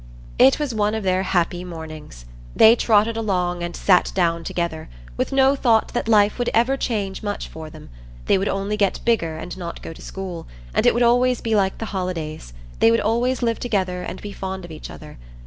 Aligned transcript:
It 0.39 0.57
was 0.57 0.73
one 0.73 0.95
of 0.95 1.03
their 1.03 1.21
happy 1.21 1.63
mornings. 1.63 2.25
They 2.55 2.75
trotted 2.75 3.15
along 3.17 3.61
and 3.61 3.75
sat 3.75 4.11
down 4.15 4.43
together, 4.43 4.89
with 5.15 5.31
no 5.31 5.55
thought 5.55 5.93
that 5.93 6.07
life 6.07 6.39
would 6.39 6.49
ever 6.55 6.75
change 6.75 7.21
much 7.21 7.47
for 7.47 7.69
them; 7.69 7.91
they 8.25 8.39
would 8.39 8.47
only 8.49 8.77
get 8.77 8.99
bigger 9.05 9.37
and 9.37 9.55
not 9.59 9.83
go 9.83 9.93
to 9.93 10.01
school, 10.01 10.47
and 10.73 10.87
it 10.87 10.95
would 10.95 11.03
always 11.03 11.39
be 11.39 11.53
like 11.55 11.77
the 11.77 11.85
holidays; 11.93 12.51
they 12.79 12.89
would 12.89 12.99
always 12.99 13.43
live 13.43 13.59
together 13.59 14.01
and 14.01 14.23
be 14.23 14.31
fond 14.31 14.65
of 14.65 14.71
each 14.71 14.89
other. 14.89 15.19